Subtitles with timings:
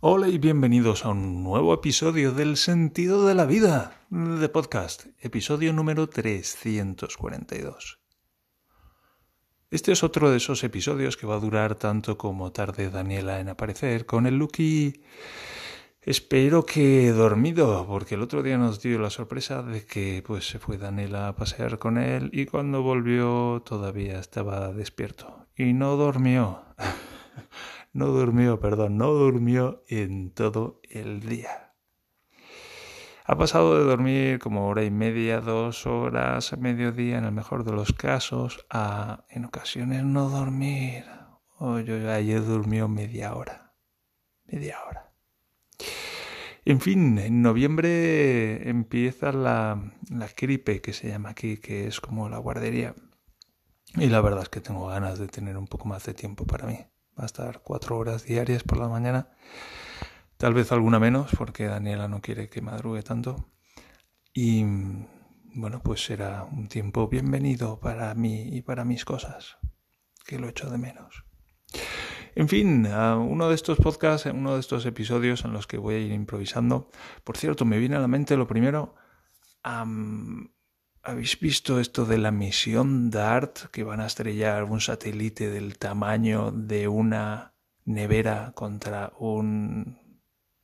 [0.00, 5.72] Hola y bienvenidos a un nuevo episodio del Sentido de la Vida de podcast, episodio
[5.72, 8.00] número 342.
[9.70, 13.48] Este es otro de esos episodios que va a durar tanto como tarde Daniela en
[13.48, 15.00] aparecer con el Lucky.
[16.02, 20.58] Espero que dormido, porque el otro día nos dio la sorpresa de que pues se
[20.58, 26.62] fue Daniela a pasear con él y cuando volvió todavía estaba despierto y no durmió.
[27.94, 31.74] No durmió, perdón, no durmió en todo el día.
[33.24, 37.64] Ha pasado de dormir como hora y media, dos horas, a mediodía en el mejor
[37.64, 41.04] de los casos, a en ocasiones no dormir.
[41.56, 43.74] Oye, ayer durmió media hora.
[44.44, 45.12] Media hora.
[46.64, 52.28] En fin, en noviembre empieza la, la gripe que se llama aquí, que es como
[52.28, 52.94] la guardería.
[53.94, 56.66] Y la verdad es que tengo ganas de tener un poco más de tiempo para
[56.66, 56.78] mí.
[57.18, 59.28] Va a estar cuatro horas diarias por la mañana.
[60.36, 63.48] Tal vez alguna menos, porque Daniela no quiere que madrugue tanto.
[64.32, 64.64] Y
[65.54, 69.58] bueno, pues será un tiempo bienvenido para mí y para mis cosas,
[70.26, 71.24] que lo echo de menos.
[72.34, 75.98] En fin, uno de estos podcasts, uno de estos episodios en los que voy a
[76.00, 76.90] ir improvisando.
[77.22, 78.96] Por cierto, me viene a la mente lo primero.
[81.06, 86.50] ¿Habéis visto esto de la misión DART que van a estrellar un satélite del tamaño
[86.50, 87.52] de una
[87.84, 89.98] nevera contra un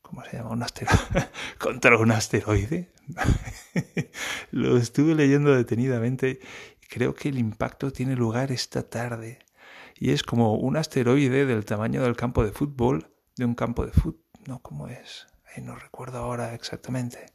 [0.00, 0.52] ¿cómo se llama?
[0.52, 2.90] Un asteroide contra un asteroide.
[4.50, 6.40] Lo estuve leyendo detenidamente
[6.80, 9.40] y creo que el impacto tiene lugar esta tarde
[9.94, 13.92] y es como un asteroide del tamaño del campo de fútbol, de un campo de
[13.92, 15.26] fútbol, no cómo es,
[15.58, 17.26] no recuerdo ahora exactamente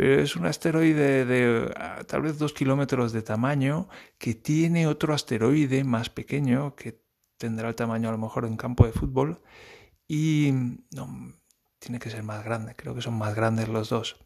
[0.00, 1.74] pero es un asteroide de
[2.06, 7.04] tal vez dos kilómetros de tamaño que tiene otro asteroide más pequeño que
[7.36, 9.42] tendrá el tamaño a lo mejor de un campo de fútbol
[10.08, 10.52] y
[10.96, 11.34] no,
[11.78, 14.16] tiene que ser más grande, creo que son más grandes los dos.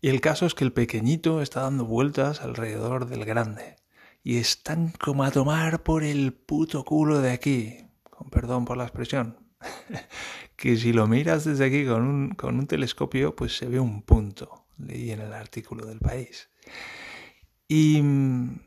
[0.00, 3.76] Y el caso es que el pequeñito está dando vueltas alrededor del grande
[4.22, 8.84] y están como a tomar por el puto culo de aquí, con perdón por la
[8.84, 9.45] expresión,
[10.56, 14.02] que si lo miras desde aquí con un, con un telescopio, pues se ve un
[14.02, 16.50] punto, leí en el artículo del país.
[17.68, 18.60] Y mm,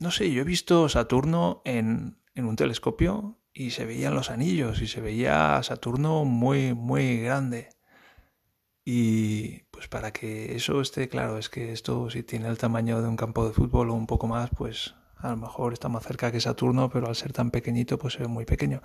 [0.00, 4.80] no sé, yo he visto Saturno en, en un telescopio y se veían los anillos
[4.82, 7.70] y se veía Saturno muy, muy grande.
[8.84, 13.08] Y pues para que eso esté claro, es que esto si tiene el tamaño de
[13.08, 16.30] un campo de fútbol o un poco más, pues a lo mejor está más cerca
[16.30, 18.80] que Saturno, pero al ser tan pequeñito, pues se ve muy pequeño.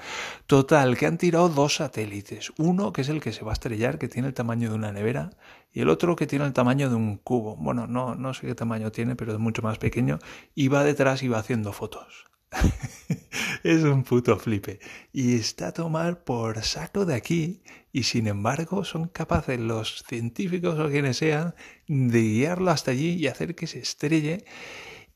[0.47, 2.51] Total, que han tirado dos satélites.
[2.57, 4.91] Uno que es el que se va a estrellar, que tiene el tamaño de una
[4.91, 5.31] nevera,
[5.71, 7.55] y el otro que tiene el tamaño de un cubo.
[7.55, 10.19] Bueno, no, no sé qué tamaño tiene, pero es mucho más pequeño.
[10.55, 12.25] Y va detrás y va haciendo fotos.
[13.63, 14.79] es un puto flipe.
[15.11, 17.61] Y está a tomar por saco de aquí.
[17.91, 21.53] Y sin embargo, son capaces los científicos o quienes sean
[21.87, 24.45] de guiarlo hasta allí y hacer que se estrelle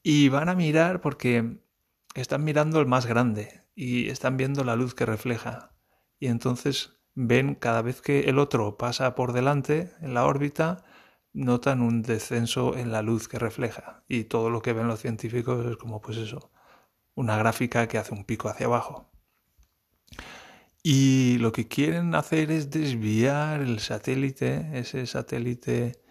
[0.09, 1.57] y van a mirar porque
[2.15, 5.75] están mirando el más grande y están viendo la luz que refleja.
[6.17, 10.85] Y entonces ven cada vez que el otro pasa por delante en la órbita,
[11.33, 14.05] notan un descenso en la luz que refleja.
[14.07, 16.53] Y todo lo que ven los científicos es como pues eso,
[17.13, 19.11] una gráfica que hace un pico hacia abajo.
[20.83, 26.01] Y lo que quieren hacer es desviar el satélite, ese satélite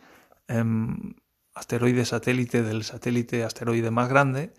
[0.49, 1.15] em,
[1.57, 4.53] asteroide satélite del satélite asteroide más grande,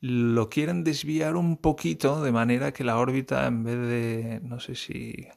[0.00, 4.74] lo quieren desviar un poquito de manera que la órbita en vez de, no sé
[4.74, 5.28] si,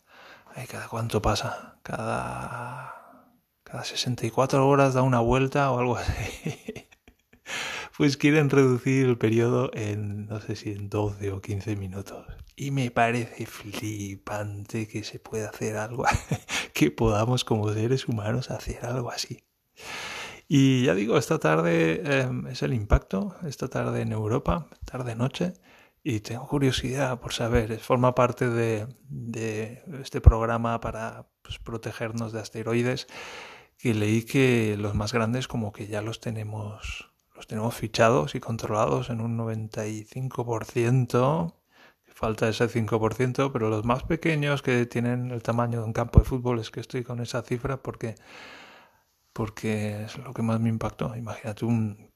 [0.56, 3.30] ay, cada cuánto pasa, cada,
[3.64, 6.88] cada 64 horas da una vuelta o algo así.
[7.98, 12.26] pues quieren reducir el periodo en, no sé si en 12 o 15 minutos.
[12.56, 16.06] Y me parece flipante que se pueda hacer algo,
[16.74, 19.44] que podamos como seres humanos hacer algo así.
[20.56, 25.54] Y ya digo, esta tarde em, es el impacto, esta tarde en Europa, tarde-noche,
[26.04, 28.88] y tengo curiosidad por saber, forma parte de,
[30.00, 33.08] este programa para pues, protegernos de asteroides,
[33.80, 38.40] que leí que los más grandes como que ya los tenemos, los tenemos fichados y
[38.40, 41.56] controlados en un 95%,
[42.14, 46.26] falta ese 5%, pero los más pequeños que tienen el tamaño de un campo de
[46.26, 48.14] fútbol es que estoy con esa cifra porque
[49.34, 51.16] porque es lo que más me impactó.
[51.16, 52.12] Imagínate un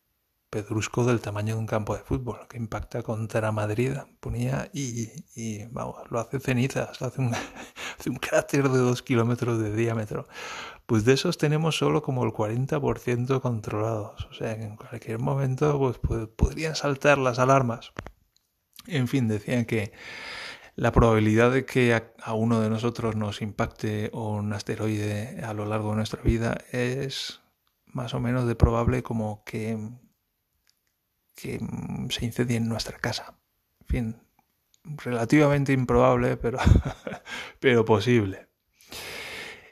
[0.50, 5.66] pedrusco del tamaño de un campo de fútbol que impacta contra Madrid, ponía y, y
[5.66, 7.34] vamos, lo hace cenizas, hace un,
[8.00, 10.28] hace un cráter de dos kilómetros de diámetro.
[10.86, 14.26] Pues de esos tenemos solo como el 40% controlados.
[14.32, 17.92] O sea que en cualquier momento pues, podrían saltar las alarmas.
[18.86, 19.92] En fin, decían que
[20.78, 25.90] La probabilidad de que a, uno de nosotros nos impacte un asteroide a lo largo
[25.90, 27.42] de nuestra vida es
[27.88, 29.76] más o menos de probable como que,
[31.36, 31.60] que
[32.10, 33.40] se incendie en nuestra casa.
[33.82, 34.16] En fin,
[35.04, 36.60] relativamente improbable, pero,
[37.60, 38.48] pero posible.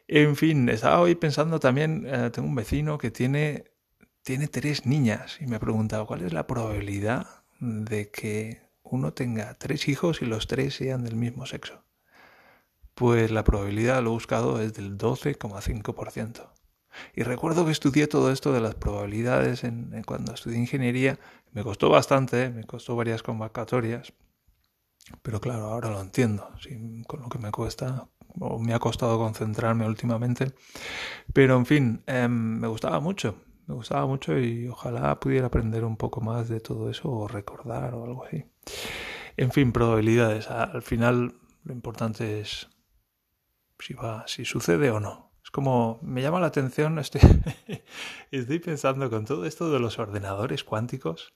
[0.08, 3.66] En fin, estaba hoy pensando también, eh, tengo un vecino que tiene,
[4.24, 9.56] tiene tres niñas y me ha preguntado cuál es la probabilidad de que uno tenga
[9.56, 11.84] tres hijos y los tres sean del mismo sexo.
[12.94, 16.50] Pues la probabilidad, lo buscado, es del 12,5%.
[17.14, 21.20] Y recuerdo que estudié todo esto de las probabilidades en, cuando estudié ingeniería.
[21.52, 24.14] Me costó bastante, me costó varias convocatorias.
[25.22, 26.50] Pero claro, ahora lo entiendo,
[27.08, 28.08] con lo que me cuesta,
[28.40, 30.54] o me ha costado concentrarme últimamente.
[31.34, 33.36] Pero en fin, em, me gustaba mucho,
[33.68, 37.94] me gustaba mucho y ojalá pudiera aprender un poco más de todo eso o recordar
[37.94, 38.46] o algo así.
[39.38, 40.50] En fin, probabilidades.
[40.50, 42.70] Al final lo importante es
[43.80, 45.32] si va, si sucede o no.
[45.56, 47.22] Como me llama la atención, estoy,
[48.32, 51.32] estoy pensando con todo esto de los ordenadores cuánticos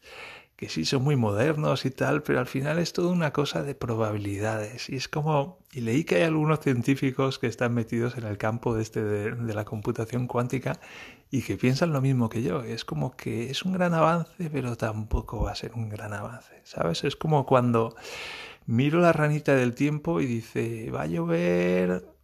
[0.57, 3.75] que sí son muy modernos y tal, pero al final es toda una cosa de
[3.75, 4.89] probabilidades.
[4.89, 8.75] Y es como, y leí que hay algunos científicos que están metidos en el campo
[8.75, 10.81] de, este de, la computación cuántica
[11.31, 12.61] y que piensan lo mismo que yo.
[12.63, 16.59] Es como que es un gran avance, pero tampoco va a ser un gran avance.
[16.65, 17.05] ¿Sabes?
[17.05, 17.95] Es como cuando
[18.65, 22.18] miro la ranita del tiempo y dice, va a llover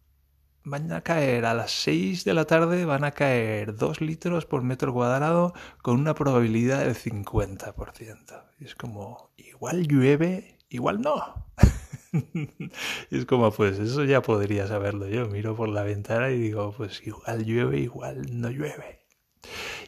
[0.66, 4.64] van a caer a las 6 de la tarde, van a caer 2 litros por
[4.64, 8.44] metro cuadrado con una probabilidad del 50%.
[8.60, 11.46] Y es como, igual llueve, igual no.
[13.12, 15.28] es como, pues eso ya podría saberlo yo.
[15.28, 19.06] Miro por la ventana y digo, pues igual llueve, igual no llueve.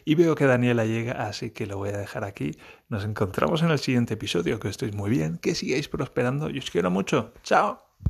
[0.04, 2.52] Y veo que Daniela llega, así que lo voy a dejar aquí.
[2.88, 6.70] Nos encontramos en el siguiente episodio, que estéis muy bien, que sigáis prosperando y os
[6.70, 7.32] quiero mucho.
[7.42, 7.87] Chao.